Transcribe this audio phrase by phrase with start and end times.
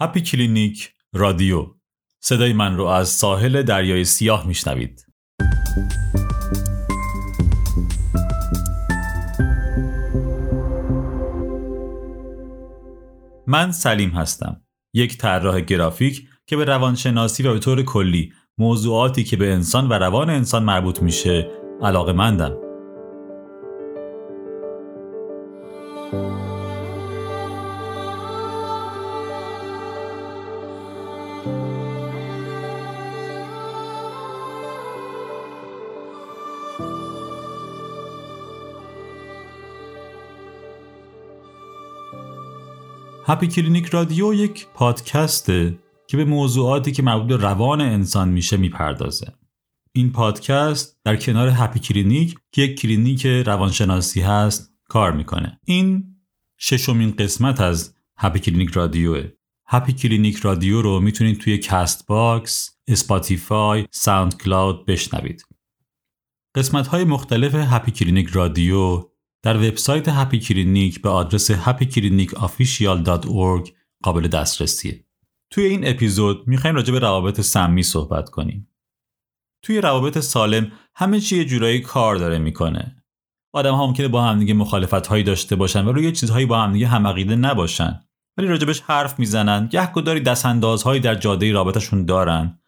[0.00, 1.66] هپی کلینیک رادیو
[2.20, 5.06] صدای من رو از ساحل دریای سیاه میشنوید.
[13.46, 14.62] من سلیم هستم.
[14.94, 19.92] یک طراح گرافیک که به روانشناسی و به طور کلی موضوعاتی که به انسان و
[19.92, 21.50] روان انسان مربوط میشه
[21.82, 22.67] علاقه مندم
[43.30, 49.32] Happy Clinic Radio یک پادکسته که به موضوعاتی که مربوط به روان انسان میشه می‌پردازه.
[49.92, 55.60] این پادکست در کنار Happy Clinic که یک کلینیک روانشناسی هست کار می‌کنه.
[55.64, 56.16] این
[56.58, 59.28] ششمین قسمت از Happy Clinic Radio ه.
[59.66, 65.42] Happy Clinic Radio رو می‌تونید توی Castbox، Spotify، SoundCloud بشنوید.
[66.54, 69.07] قسمت های مختلف Happy Clinic Radio
[69.42, 73.70] در وبسایت هپی کلینیک به آدرس happyclinicofficial.org
[74.02, 75.04] قابل دسترسیه.
[75.50, 78.68] توی این اپیزود می‌خوایم راجع به روابط سمی صحبت کنیم.
[79.62, 83.04] توی روابط سالم همه چی یه جورایی کار داره می‌کنه.
[83.52, 87.36] آدم ها ممکنه با همدیگه مخالفت هایی داشته باشن و روی چیزهایی با همدیگه همعقیده
[87.36, 88.00] نباشن.
[88.36, 89.66] ولی راجبش حرف می‌زنن.
[89.66, 92.58] گهگداری دست اندازهایی در جاده رابطشون دارن.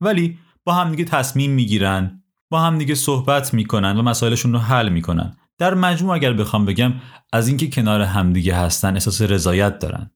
[0.00, 2.22] ولی با همدیگه تصمیم می‌گیرن.
[2.50, 5.36] با همدیگه صحبت می‌کنن و مسائلشون رو حل می‌کنن.
[5.58, 6.94] در مجموع اگر بخوام بگم
[7.32, 10.10] از اینکه کنار همدیگه هستن احساس رضایت دارن.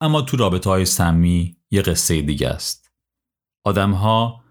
[0.00, 2.92] اما تو رابطه های سمی یه قصه دیگه است.
[3.64, 4.44] آدم ها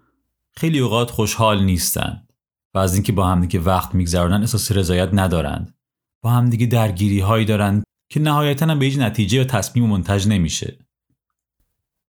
[0.56, 2.32] خیلی اوقات خوشحال نیستند
[2.74, 5.74] و از اینکه با همدیگه وقت میگذرونن احساس رضایت ندارند
[6.22, 10.78] با همدیگه درگیری هایی دارند که نهایتا هم به هیچ نتیجه و تصمیم منتج نمیشه.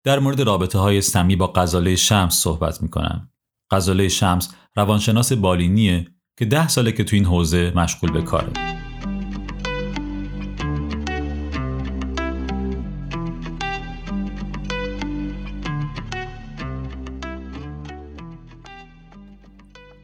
[0.03, 3.31] در مورد رابطه های سمی با غزاله شمس صحبت می‌کنم.
[3.72, 6.08] غزاله شمس روانشناس بالینیه.
[6.39, 8.53] که ده ساله که تو این حوزه مشغول به کاره.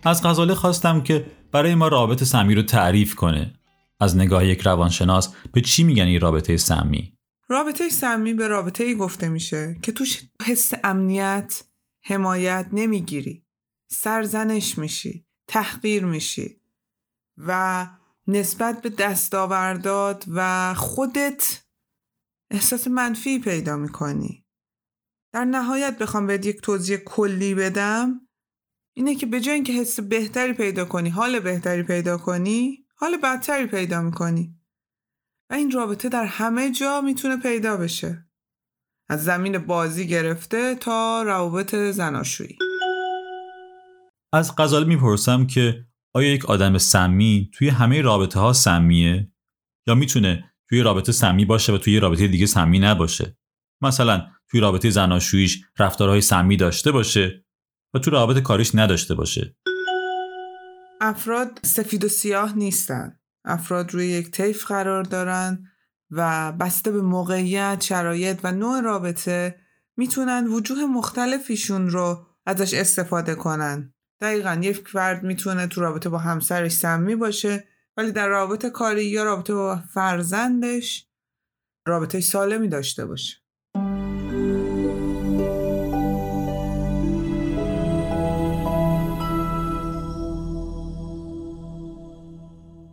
[0.04, 3.54] از غزاله خواستم که برای ما رابطه سمی رو تعریف کنه.
[4.00, 7.18] از نگاه یک روانشناس به چی میگن این رابطه سمی؟
[7.50, 11.64] رابطه سمی به رابطه ای گفته میشه که توش حس امنیت
[12.06, 13.46] حمایت نمی‌گیری.
[13.92, 15.25] سرزنش میشی.
[15.48, 16.62] تحقیر میشی
[17.38, 17.88] و
[18.28, 21.64] نسبت به دستاوردات و خودت
[22.52, 24.46] احساس منفی پیدا می‌کنی.
[25.34, 28.28] در نهایت بخوام بهت یک توضیح کلی بدم.
[28.94, 33.68] اینه که به جای اینکه حس بهتری پیدا کنی حال بهتری پیدا کنی حال بدتری
[33.68, 34.60] پیدا می‌کنی.
[35.50, 38.30] و این رابطه در همه جا می‌تونه پیدا بشه.
[39.10, 42.58] از زمین بازی گرفته تا روابط زناشویی.
[44.36, 49.32] از غزاله می‌پرسم که آیا یک آدم سمی توی همه رابطه ها سمیه؟
[49.88, 53.38] یا می‌تونه توی رابطه سمی باشه و توی رابطه دیگه سمی نباشه؟
[53.82, 57.46] مثلا توی رابطه زناشوییش رفتارهای سمی داشته باشه
[57.94, 59.56] و توی رابطه کاریش نداشته باشه.
[61.02, 63.20] افراد سفید و سیاه نیستن.
[63.46, 65.64] افراد روی یک طیف قرار دارن
[66.12, 69.60] و بسته به موقعیت، شرایط و نوع رابطه
[69.98, 73.95] می‌تونن وجوه مختلفیشون رو ازش استفاده کنن.
[74.22, 77.64] دقیقا یک فرد می‌تونه تو رابطه با همسرش سمی باشه
[77.98, 81.08] ولی در رابطه کاری یا رابطه با فرزندش
[81.88, 83.38] رابطه سالمی داشته باشه.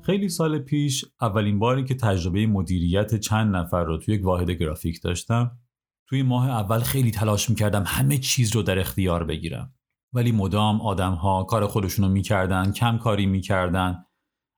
[0.06, 5.02] خیلی سال پیش اولین باری که تجربه مدیریت چند نفر رو توی یک واحد گرافیک
[5.02, 5.58] داشتم
[6.06, 9.74] توی ماه اول خیلی تلاش می‌کردم همه چیز رو در اختیار بگیرم.
[10.14, 14.04] ولی مدام آدم ها کار خودشونو می‌کردن کم کاری می‌کردن.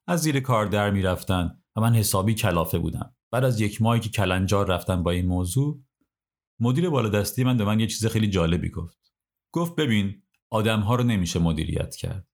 [0.08, 3.14] از زیر کار در می‌رفتن و من حسابی کلافه بودم.
[3.32, 5.80] بعد از یک ماهی که کلنجار رفتم با این موضوع
[6.60, 9.12] مدیر بالادستی من به من یه چیز خیلی جالبی گفت.
[9.54, 12.28] گفت ببین آدم ها رو نمیشه مدیریت کرد.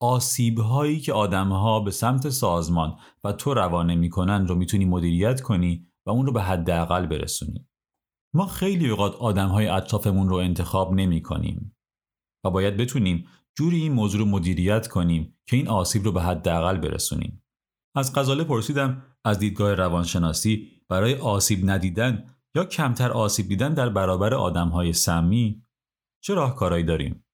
[0.00, 5.40] آسیب هایی که آدم ها به سمت سازمان و تو روانه می‌کنن رو می‌تونی مدیریت
[5.40, 7.68] کنی و اون رو به حداقل برسونی.
[8.34, 11.73] ما خیلی اوقات آدم های اطرافمون رو انتخاب نمی کنیم
[12.44, 16.78] و باید بتونیم جوری این موضوع رو مدیریت کنیم که این آسیب رو به حداقل
[16.78, 17.44] برسونیم.
[17.94, 24.34] از غزاله پرسیدم از دیدگاه روانشناسی برای آسیب ندیدن یا کمتر آسیب دیدن در برابر
[24.34, 25.62] آدمهای سمی
[26.22, 27.24] چه راهکارهایی داریم؟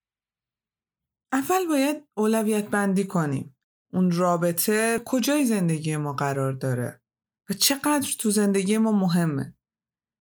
[1.32, 3.56] اول باید اولویت بندی کنیم.
[3.92, 7.02] اون رابطه کجای زندگی ما قرار داره
[7.50, 9.56] و چقدر تو زندگی ما مهمه.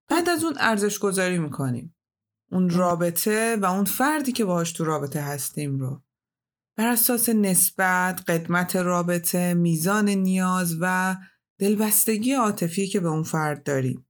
[0.09, 1.95] بعد از اون ارزش گذاری می‌کنیم
[2.51, 6.01] اون رابطه و اون فردی که باهاش تو رابطه هستیم رو.
[6.77, 11.15] بر اساس نسبت، قدمت رابطه، میزان نیاز و
[11.59, 14.05] دلبستگی عاطفی که به اون فرد داریم.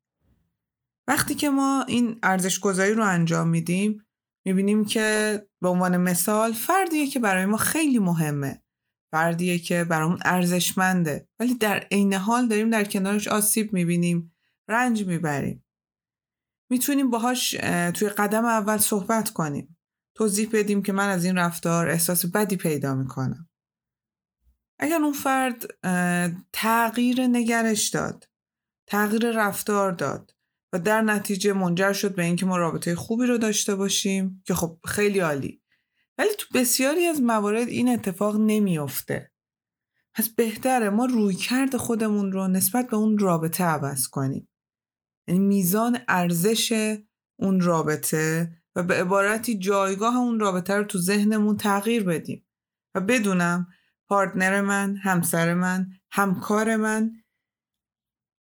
[1.07, 4.05] وقتی که ما این ارزش گذاری رو انجام میدیم
[4.45, 8.63] می‌بینیم که به عنوان مثال فردیه که برای ما خیلی مهمه.
[9.11, 11.27] فردیه که برامون ارزشمنده.
[11.39, 14.31] ولی در عین حال داریم در کنارش آسیب می‌بینیم
[14.67, 15.63] رنج می‌بریم.
[16.69, 17.51] می‌تونیم باهاش
[17.93, 19.77] توی قدم اول صحبت کنیم.
[20.15, 23.49] توضیح بدیم که من از این رفتار احساس بدی پیدا می‌کنم.
[24.79, 25.65] اگر اون فرد
[26.53, 28.29] تغییر نگرش داد
[28.87, 30.35] تغییر رفتار داد
[30.73, 34.79] و در نتیجه منجر شد به اینکه ما رابطه خوبی رو داشته باشیم که خب
[34.85, 35.61] خیلی عالی.
[36.17, 39.31] ولی تو بسیاری از موارد این اتفاق نمیافته.
[40.13, 44.48] پس بهتره ما روی کرد خودمون رو نسبت به اون رابطه عوض کنیم.
[45.29, 46.97] یعنی میزان ارزش
[47.39, 52.47] اون رابطه و به عبارتی جایگاه اون رابطه رو تو ذهنمون تغییر بدیم.
[52.95, 53.67] و بدونم
[54.07, 57.11] پارتنر من، همسر من، همکار من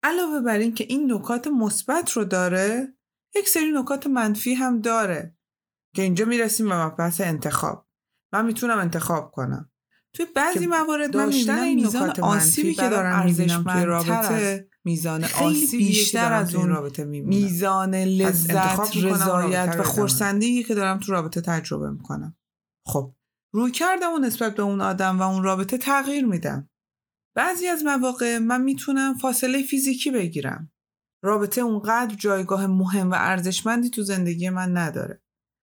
[0.03, 2.93] علاوه بر این که این نکات مثبت رو داره
[3.35, 5.37] یک سری نکات منفی هم داره
[5.95, 7.87] که اینجا می‌رسیم به مبحث انتخاب.
[8.33, 9.71] من می‌تونم انتخاب کنم.
[10.13, 13.33] توی بعضی موارد من می‌بینم این میزان آسیبی که دارم
[13.63, 20.75] توی رابطه میزان آسیبی بیشتر از اون رابطه می‌بینم میزان لذت رضایت و خورسندی که
[20.75, 22.37] دارم تو رابطه تجربه می‌کنم
[22.85, 23.13] خب
[23.53, 26.69] روی کردم و نسبت به اون آدم و اون رابطه تغییر میدم
[27.35, 30.71] بعضی از مواقع من می‌تونم فاصله فیزیکی بگیرم.
[31.23, 35.21] رابطه اونقدر جایگاه مهم و ارزشمندی تو زندگی من نداره.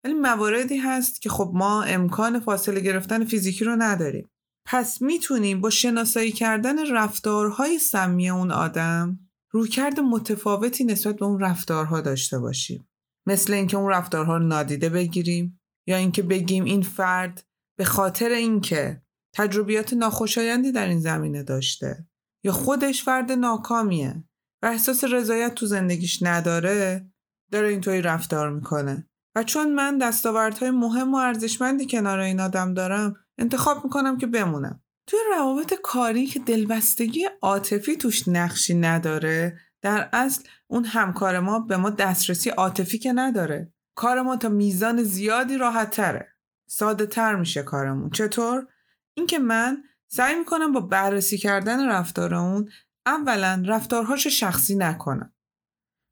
[0.05, 4.31] ولی مواردی هست که خب ما امکان فاصله گرفتن فیزیکی رو نداریم.
[4.70, 9.19] پس می‌تونیم با شناسایی کردن رفتارهای سمی اون آدم
[9.50, 12.88] رویکرد متفاوتی نسبت به اون رفتارها داشته باشیم.
[13.26, 17.44] مثل اینکه اون رفتارها رو نادیده بگیریم یا اینکه بگیم این فرد
[17.79, 19.03] به خاطر اینکه
[19.35, 22.09] تجربیات ناخوشایندی در این زمینه داشته
[22.44, 24.25] یا خودش فرد ناکامیه
[24.62, 27.11] و احساس رضایت تو زندگیش نداره
[27.53, 33.17] داره اینطوری رفتار می‌کنه و چون من دستاوردهای مهم و ارزشمندی کنار این آدم دارم
[33.38, 34.82] انتخاب می‌کنم که بمونم.
[35.06, 41.76] توی روابط کاری که دلبستگی عاطفی توش نقشی نداره در اصل اون همکار ما به
[41.76, 43.73] ما دسترسی عاطفی که نداره.
[43.94, 46.29] کار ما تا میزان زیادی راحت تره
[46.69, 48.11] ساده تر میشه کارمون.
[48.11, 48.67] چطور؟
[49.14, 52.70] اینکه من سعی می‌کنم با بررسی کردن رفتار اون
[53.06, 55.32] اولا رفتارهاش شخصی نکنم.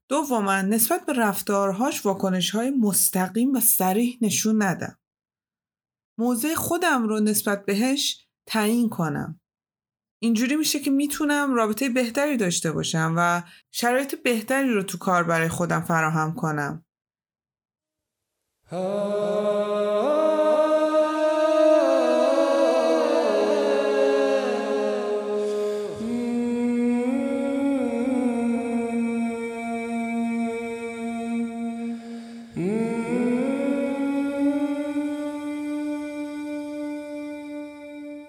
[0.09, 4.97] دوما نسبت به رفتارهاش واکنش های مستقیم و سریح نشون ندم.
[6.17, 9.39] موضع خودم رو نسبت بهش تعیین کنم.
[10.19, 15.47] اینجوری میشه که می‌تونم رابطه بهتری داشته باشم و شرایط بهتری رو تو کار برای
[15.47, 16.85] خودم فراهم کنم.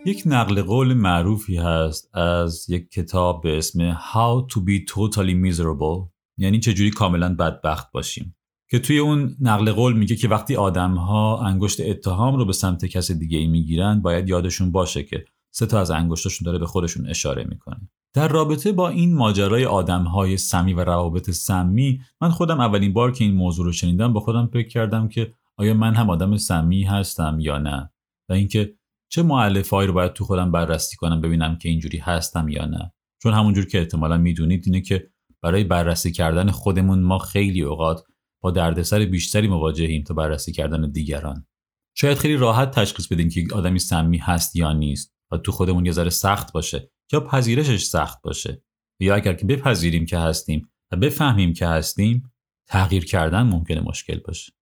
[0.09, 6.09] یک نقل قول معروفی هست از یک کتاب به اسم How to be totally miserable.
[6.37, 8.37] یعنی چجوری کاملا بدبخت باشیم.
[8.71, 12.85] که توی اون نقل قول میگه که وقتی آدم ها انگشت اتهام رو به سمت
[12.85, 17.07] کس دیگه ای می‌گیرن باید یادشون باشه که سه تا از انگشتاشون داره به خودشون
[17.07, 17.91] اشاره می‌کنه.
[18.15, 23.13] در رابطه با این ماجرای آدم های سمی و روابط سمی من خودم اولین بار
[23.13, 26.83] که این موضوع رو شنیدم با خودم فکر کردم که آیا من هم آدم سمی
[26.83, 27.91] هستم یا نه؟
[28.29, 28.78] و اینکه
[29.09, 32.93] چه معلفهایی رو باید تو خودم بررسی کنم ببینم که اینجوری هستم یا نه.
[33.23, 35.11] چون همونجور که احتمالا می‌دونید اینه که
[35.43, 38.05] برای بررسی کردن خودمون ما خیلی اوقات
[38.43, 41.47] با دردسر بیشتری مواجهیم تا بررسی کردن دیگران.
[41.95, 45.93] شاید خیلی راحت تشخیص بدین که آدمی سمی هست یا نیست و تو خودمون یه
[45.93, 48.63] ذره سخت باشه یا پذیرشش سخت باشه.
[49.01, 52.33] یا اگر که بپذیریم که هستیم و بفهمیم که هستیم
[52.67, 54.53] تغییر کردن ممکنه مشکل باشه.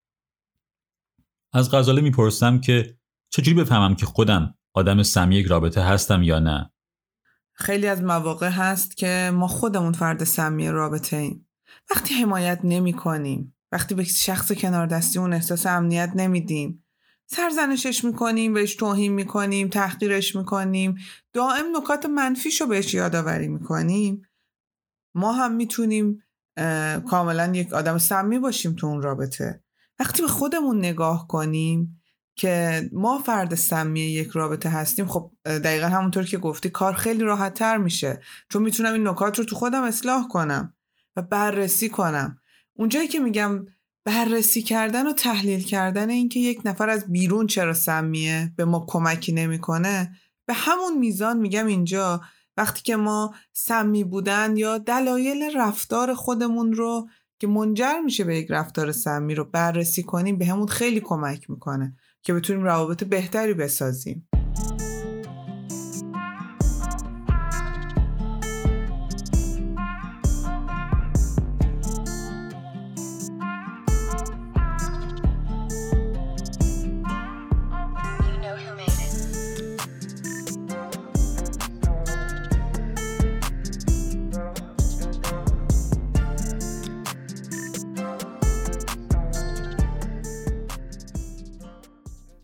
[1.53, 2.99] از غزاله می‌پرسم که
[3.37, 6.71] چجوری بفهمم که خودم آدم سمی یک رابطه هستم یا نه؟
[7.53, 11.49] خیلی از مواقع هست که ما خودمون فرد سمی رابطه ایم.
[11.91, 16.85] وقتی حمایت نمی کنیم وقتی به شخص کنار دستی اون احساس امنیت نمیدیم
[17.27, 20.97] سرزنشش می‌کنیم بهش توهین می‌کنیم تحقیرش می‌کنیم
[21.33, 24.23] دائم نکات منفیشو بهش یادآوری می‌کنیم
[25.15, 26.23] ما هم می‌تونیم
[27.09, 29.63] کاملا یک آدم سمی باشیم تو اون رابطه.
[29.99, 32.03] وقتی به خودمون نگاه کنیم
[32.37, 37.55] که ما فرد سمی یک رابطه هستیم خب دقیقا همونطور که گفتی کار خیلی راحت
[37.55, 40.75] تر میشه چون می‌تونم این نکات رو تو خودم اصلاح کنم
[41.17, 42.39] و بررسی کنم.
[42.75, 43.67] اونجایی که میگم
[44.05, 49.33] بررسی کردن و تحلیل کردن اینکه یک نفر از بیرون چرا سمیه به ما کمکی
[49.33, 50.17] نمی‌کنه
[50.47, 52.21] به همون میزان میگم اینجا
[52.57, 58.47] وقتی که ما سمی بودن یا دلایل رفتار خودمون رو که منجر میشه به یک
[58.51, 61.97] رفتار سمی رو بررسی کنیم به همون خیلی کمک می‌کنه.
[62.27, 64.29] که بتونیم روابط بهتری بسازیم.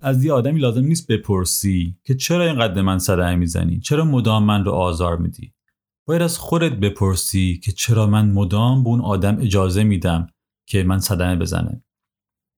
[0.02, 4.64] از یه آدمی لازم نیست بپرسی که چرا اینقدر من صدمه می‌زنی؟ چرا مدام من
[4.64, 5.52] رو آزار میدی؟
[6.06, 10.26] باید از خودت بپرسی که چرا من مدام به اون آدم اجازه میدم
[10.68, 11.85] که من صدمه بزنه.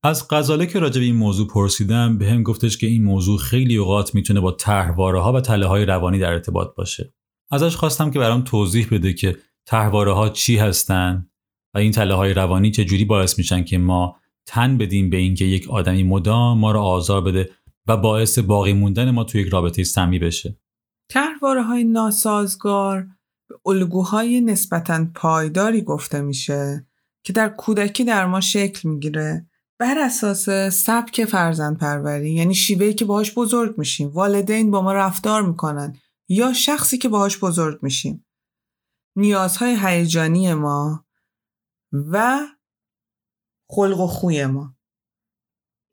[0.03, 3.77] از غزاله که راجع به این موضوع پرسیدم به هم گفتش که این موضوع خیلی
[3.77, 7.15] اوقات می‌تونه با طرحواره ها و تله های روانی در ارتباط باشه.
[7.51, 9.37] ازش خواستم که برام توضیح بده که
[9.67, 11.31] طرحواره ها چی هستن
[11.75, 15.45] و این تله های روانی چه جوری باعث میشن که ما تن بدیم به اینکه
[15.45, 17.51] یک آدمی مدام ما رو آزار بده
[17.89, 20.59] و باعث باقی موندن ما توی یک رابطه سمی بشه.
[21.11, 23.07] طرحواره های ناسازگار
[23.49, 26.87] به الگوهای نسبتا پایداری گفته میشه
[27.25, 29.47] که در کودکی در ما شکل می‌گیره
[29.79, 34.09] بر اساس سبک فرزند پروری یعنی شیوهی که باهاش بزرگ میشیم.
[34.09, 35.97] والدین با ما رفتار می‌کنن
[36.29, 38.27] یا شخصی که باهاش بزرگ میشیم.
[39.17, 41.05] نیازهای هیجانی ما
[41.93, 42.41] و
[43.71, 44.77] خلق و خوی ما.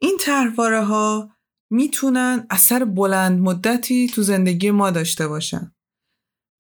[0.02, 1.30] این طرحواره ها
[1.70, 5.76] می‌تونن اثر بلند مدتی تو زندگی ما داشته باشن.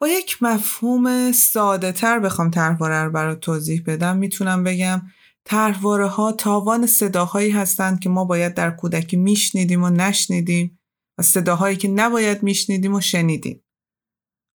[0.02, 4.18] با یک مفهوم ساده تر بخوام طرحواره رو برای توضیح بدم.
[4.18, 5.02] می‌تونم بگم
[5.46, 10.80] طرحواره ها تاوان صداهایی هستند که ما باید در کودکی میشنیدیم و نشنیدیم
[11.18, 13.64] و صداهایی که نباید میشنیدیم و شنیدیم.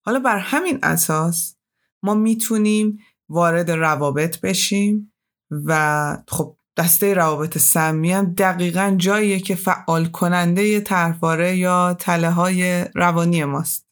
[0.05, 1.55] حالا بر همین اساس
[2.03, 2.99] ما می‌تونیم
[3.29, 5.13] وارد روابط بشیم.
[5.51, 12.85] و خب دسته روابط سمی هم دقیقا جاییه که فعال کننده طرحواره یا تله های
[12.95, 13.87] روانی ماست.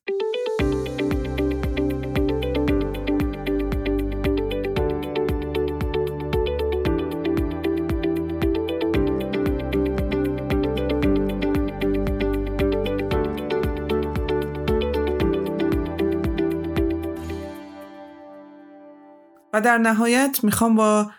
[19.54, 21.12] و در نهایت می‌خوام با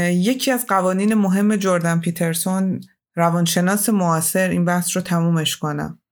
[0.00, 2.80] یکی از قوانین مهم جردن پیترسون
[3.16, 6.02] روانشناس معاصر این بحث رو تمومش کنم.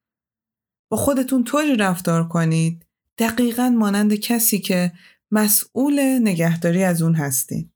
[0.90, 2.86] با خودتون طوری رفتار کنید
[3.18, 4.92] دقیقا مانند کسی که
[5.30, 7.72] مسئول نگهداری از اون هستین.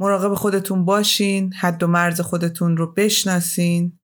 [0.00, 3.98] مراقب خودتون باشین، حد و مرز خودتون رو بشناسین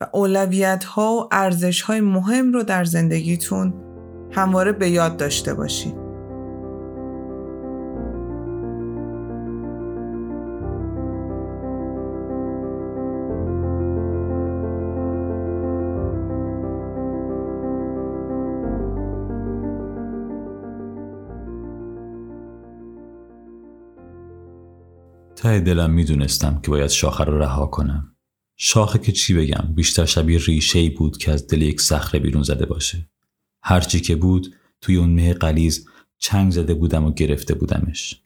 [0.00, 3.74] و اولویت ها و ارزش های مهم رو در زندگیتون
[4.32, 6.05] همواره به یاد داشته باشین.
[25.36, 28.16] ته دلم می‌دونستم که باید شاخه رو رها کنم.
[28.56, 32.42] شاخه که چی بگم بیشتر شبیه ریشه ای بود که از دل یک صخره بیرون
[32.42, 33.08] زده باشه.
[33.62, 35.88] هرچی که بود توی اون مه قلیز
[36.18, 38.22] چنگ زده بودم و گرفته بودمش.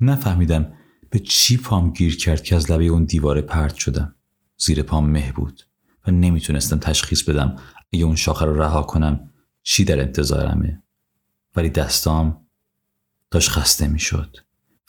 [0.00, 0.72] نفهمیدم
[1.10, 4.14] به چی پام گیر کرد که از لبه اون دیواره پرت شدم.
[4.56, 5.62] زیر پام مه بود
[6.06, 7.56] و نمی‌تونستم تشخیص بدم
[7.92, 9.30] اگه اون شاخه رو رها کنم
[9.62, 10.82] چی در انتظارمه.
[11.56, 12.46] ولی دستام
[13.30, 14.36] داشت خسته می‌شد.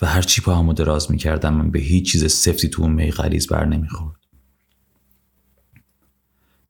[0.02, 3.66] و هرچی پاهامو دراز می‌کردم من به هیچ چیز سفتی تو اون می غلیز بر
[3.66, 4.20] نمی‌خورد.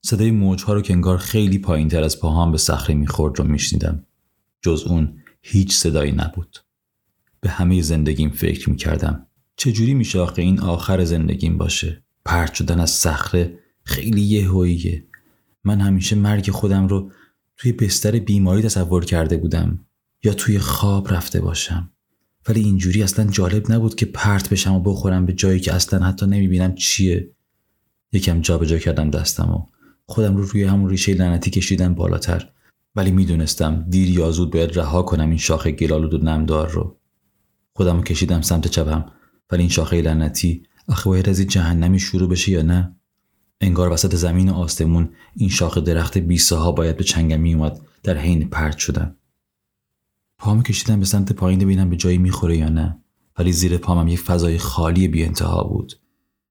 [0.02, 4.06] صدای موجها رو که انگار خیلی پایین تر از پاهام به صخره می‌خورد رو میشنیدم.
[4.62, 6.58] جز اون هیچ صدایی نبود.
[7.42, 9.28] به همه زندگیم فکر می‌کردم.
[9.56, 15.06] چجوری میشه آخه این آخر زندگیم باشه؟ پرت شدن از صخره خیلی یهوییه.
[15.64, 17.12] من همیشه مرگ خودم رو
[17.58, 19.86] توی بستر بیماری تصور کرده بودم
[20.24, 21.92] یا توی خواب رفته باشم.
[22.50, 26.26] ولی اینجوری اصلا جالب نبود که پرت بشم و بخورم به جایی که اصلا حتی
[26.26, 27.32] نمی‌بینم چیه.
[28.12, 29.66] یکم جابجا جا کردم دستم و
[30.06, 32.50] خودم رو روی همون ریشه لعنتی کشیدم بالاتر.
[32.96, 36.98] ولی می‌دونستم دیر یا زود باید رها کنم این شاخه گلالود و نمدار رو.
[37.74, 39.06] خودم رو کشیدم سمت چپم.
[39.52, 42.96] ولی این شاخه لعنتی آخه باید از این جهنمی شروع بشه یا نه؟
[43.62, 48.18] انگار وسط زمین و آسمون این شاخه درخت بیسه ها باید به چنگم میومد در
[48.18, 49.16] حین پرت شدن.
[50.40, 53.00] پامو کشیدم به سمت پایین ببینم به جایی می‌خوره یا نه.
[53.38, 55.94] ولی زیر پامم یک فضای خالی بی انتها بود.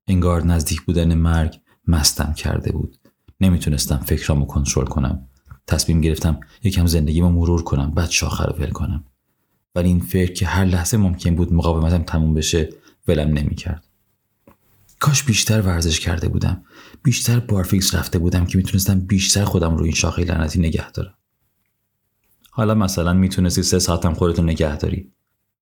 [0.07, 2.97] انگار نزدیک بودن مرگ مستم کرده بود.
[3.41, 5.29] نمی‌تونستم فکرامو کنترل کنم.
[5.67, 9.05] تصمیم گرفتم یکم زندگیمو مرور کنم بعد شاخه رو ول کنم.
[9.75, 12.69] ولی این فکر که هر لحظه ممکن بود مقاومتم تموم بشه
[13.09, 13.85] ولم نمی‌کرد.
[15.01, 16.63] کاش بیشتر ورزش کرده بودم.
[17.03, 21.15] بیشتر بارفیکس رفته بودم که می‌تونستم بیشتر خودم رو این شاخه لعنتی نگه دارم.
[22.59, 25.13] حالا مثلا می‌تونستی سه ساعتم خودتو نگه داری.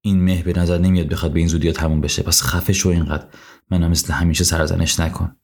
[0.01, 2.23] این مه به نظر نمیاد بخواد به این زودی تموم بشه.
[2.23, 3.27] پس خفه شو اینقدر.
[3.71, 5.37] منم مثل همیشه سرزنش نکن.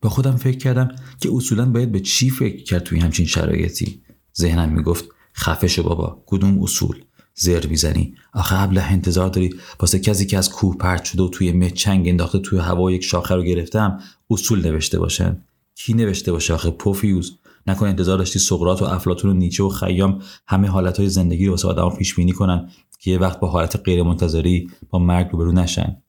[0.00, 0.88] با خودم فکر کردم
[1.20, 4.02] که اصولا باید به چی فکر کرد توی همچین شرایطی؟
[4.38, 5.04] ذهنم می‌گفت
[5.36, 7.04] خفه شو بابا کدوم اصول؟
[7.34, 8.14] زر می‌زنی.
[8.32, 12.08] آخه قبل انتظار داری واسه کسی که از کوه پرت شده و توی مه چنگ
[12.08, 15.44] انداخته توی هوا یک شاخه رو گرفتم اصول نوشته باشن.
[15.74, 17.38] کی نوشته باشه آخه؟ پوفیوز.
[17.66, 21.68] نکن انتظار داشتی سقراط و افلاطون و نیچه و خیام همه حالتهای زندگی رو واسه
[21.68, 26.02] آدم پیش بینی کنن که یه وقت با حالت غیرمنتظری با مرگ روبرو نشن.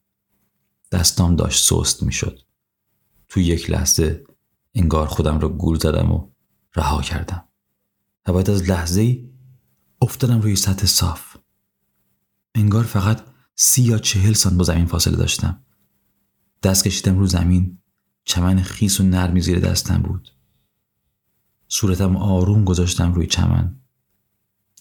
[0.92, 2.40] دستام داشت سست می‌شد.
[3.30, 4.24] تو یک لحظه
[4.76, 6.30] انگار خودم رو گول زدم و
[6.76, 7.44] رها کردم.
[8.28, 9.30] و بعد از لحظه ای
[10.02, 11.38] افتادم روی سطح صاف.
[12.56, 13.22] انگار فقط
[13.56, 15.64] سی یا چهل سان با زمین فاصله داشتم.
[16.64, 17.78] دست کشیدم رو زمین.
[18.26, 20.32] چمن خیس و نرمی زیر دستم بود.
[21.74, 23.76] صورتم آروم گذاشتم روی چمن.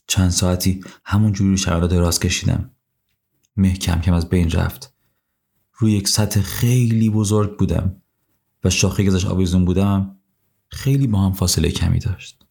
[0.06, 2.70] چند ساعتی همون جوری چمن را دراز کشیدم.
[3.56, 4.94] مه کم کم از بین رفت.
[5.74, 8.02] روی یک سطح خیلی بزرگ بودم
[8.64, 10.16] و شاخه که ازش آویزون بودم
[10.68, 12.46] خیلی با هم فاصله کمی داشت.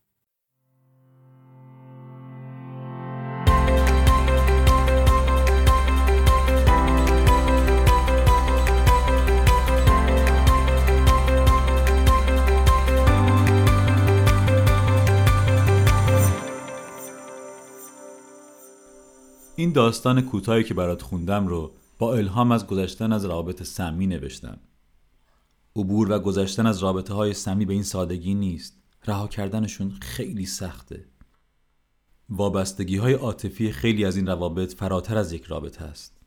[19.60, 24.58] این داستان کوتاهی که برات خوندم رو با الهام از گذشتن از رابط سمی نوشتم.
[25.76, 28.78] عبور و گذشتن از رابطه های سمی به این سادگی نیست.
[29.06, 31.06] رها کردنشون خیلی سخته.
[32.30, 36.18] وابستگی های عاطفی خیلی از این روابط فراتر از یک رابطه است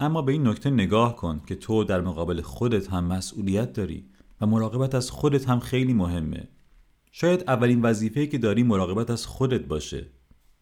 [0.00, 4.06] اما به این نکته نگاه کن که تو در مقابل خودت هم مسئولیت داری
[4.40, 6.48] و مراقبت از خودت هم خیلی مهمه.
[7.12, 10.17] شاید اولین وظیفه‌ای که داری مراقبت از خودت باشه.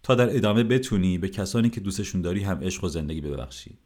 [0.07, 3.79] تا در ادامه بتونی به کسانی که دوستشون داری هم عشق و زندگی ببخشی.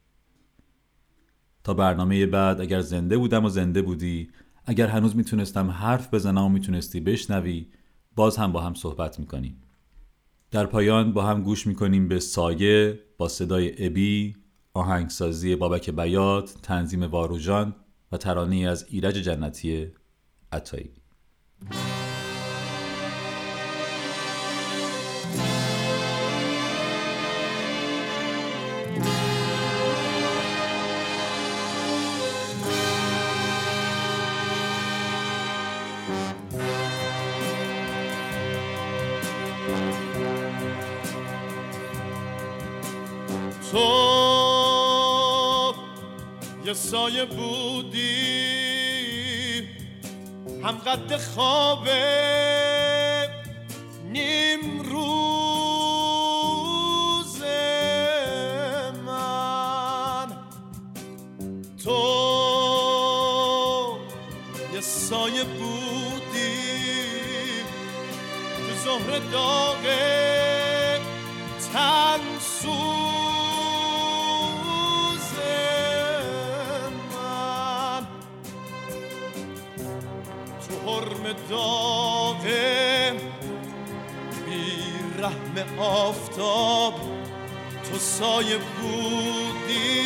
[1.65, 4.31] تا برنامه بعد اگر زنده بودم و زنده بودی
[4.65, 7.67] اگر هنوز می‌تونستم حرف بزنم و می‌تونستی بشنوی
[8.17, 9.63] باز هم با هم صحبت می‌کنیم.
[10.51, 14.37] در پایان با هم گوش می‌کنیم به سایه با صدای ابی
[14.75, 17.75] آهنگسازی بابک بیات تنظیم واروجان
[18.13, 19.87] و ترانه از ایرج جنتی
[20.53, 20.91] عطایی.
[43.73, 43.79] تو
[46.65, 48.01] یه سایه بودی
[50.65, 53.29] هم قد خوابه
[54.13, 55.03] نیم روز
[59.07, 60.27] من.
[61.85, 62.01] تو
[64.75, 66.61] یه سایه بودی
[68.57, 70.10] تو ظهر داغه
[81.51, 83.13] داغه
[84.47, 84.73] بی
[85.19, 86.95] رحم آفتاب
[87.91, 90.01] تو سایه بودی.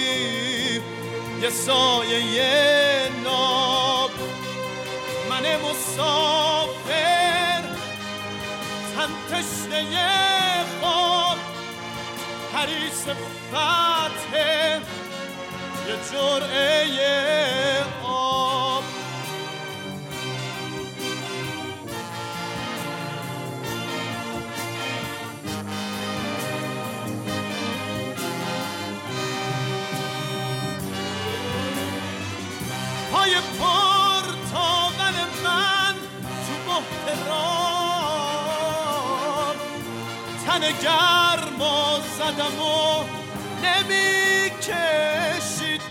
[1.43, 4.11] یه سایه ناب.
[5.31, 7.63] من مسافر.
[8.97, 11.39] تن تشنه خواب.
[12.55, 13.03] حریص
[13.53, 14.33] فتح.
[15.89, 16.85] یه جرعه
[33.59, 35.95] پای پرتاقل من
[36.45, 37.57] تو بحترام
[40.47, 41.63] تن گرم و
[42.19, 43.05] زدم و
[43.63, 45.83] نمی کشید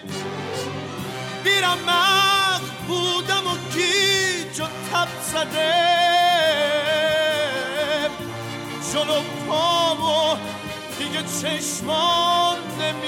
[1.44, 5.74] بیرم مغ بودم و گیج و تب زده.
[8.94, 10.38] جلو پامو
[11.00, 13.03] دیگه چشمان نمی‌دید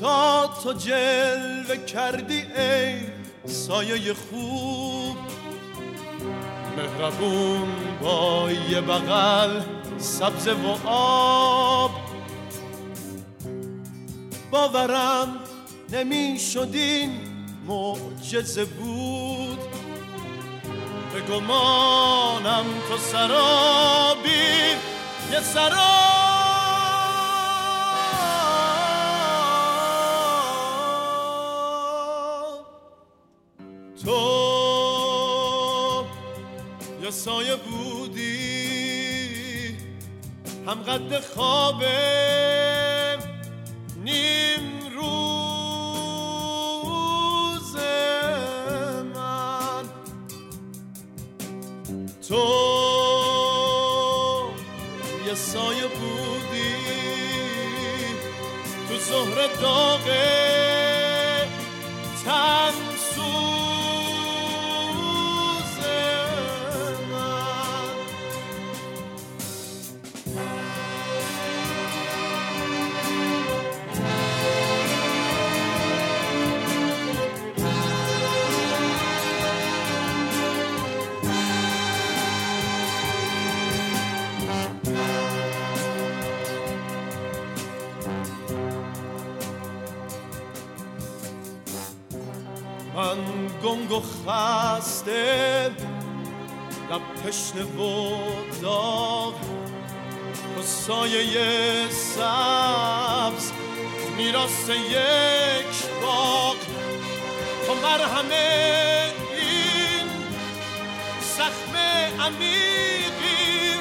[0.00, 3.00] تا تو جلوه کردی ای
[3.46, 5.16] سایه خوب.
[6.76, 7.68] مهربون
[8.02, 9.60] با یه بغل
[9.98, 11.90] سبز و آب.
[14.50, 15.36] باورم
[15.92, 17.20] نمی شدین
[17.66, 19.58] معجزه بود.
[21.14, 24.30] به گمانم تو سرابی
[25.32, 26.23] یه سراب.
[37.14, 38.34] سایه بودی
[40.66, 41.84] هم قد خواب
[44.04, 45.36] نیم روز
[49.14, 49.84] من.
[52.28, 52.44] تو
[55.26, 56.74] یه سایه بودی
[58.88, 60.43] تو ظهر داغه.
[94.26, 95.70] خسته.
[96.90, 98.16] لب تشنه و
[98.62, 99.34] داغ.
[100.58, 103.50] و سایه سبز
[104.16, 106.56] میراست یک باغ.
[107.66, 108.30] تو مرهم
[109.36, 110.08] این
[111.36, 111.76] زخم
[112.20, 113.74] عمیقی.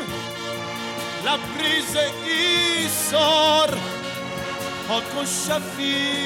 [1.26, 3.78] لبریز ایسار
[4.88, 6.24] پاک و شفیقی.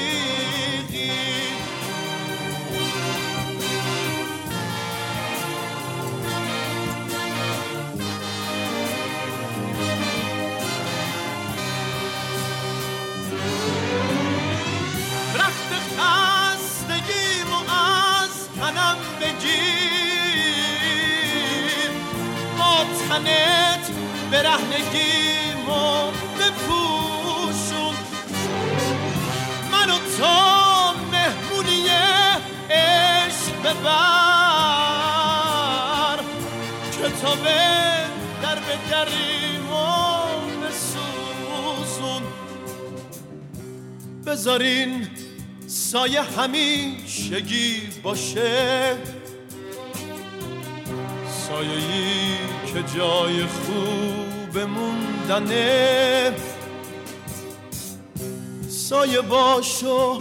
[23.08, 23.84] تنت
[24.30, 27.96] برهنگیمو بپوشون.
[29.72, 30.36] منو تا
[30.92, 31.88] مهمونی
[32.70, 34.18] عشق ببر.
[36.92, 37.44] کتاب
[38.42, 39.88] در به دریمو
[40.62, 42.22] بسوزون.
[44.26, 45.08] بذارین
[45.66, 48.96] سایه همیشگی باشه.
[51.48, 51.80] سایه
[52.66, 56.32] که جای خوب موندنه.
[58.68, 60.18] سایه باشو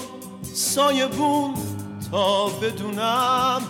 [0.54, 1.54] سایه بون
[2.12, 3.62] تا بدونم.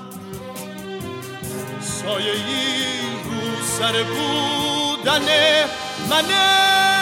[1.82, 5.66] سایه ای رو سر بودنه.
[6.10, 6.97] منه.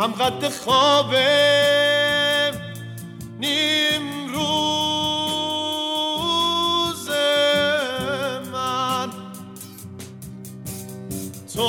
[0.00, 1.14] هم قد خواب
[3.40, 4.68] نیم روز
[8.52, 9.10] من.
[11.54, 11.68] تو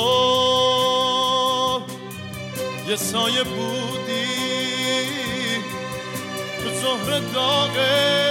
[2.88, 4.26] یه سایه بودی
[6.58, 8.25] تو ظهر داغه.